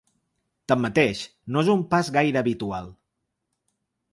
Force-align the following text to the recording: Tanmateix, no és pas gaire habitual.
Tanmateix, 0.71 1.21
no 1.57 1.63
és 1.65 1.69
pas 1.93 2.09
gaire 2.17 2.41
habitual. 2.43 2.89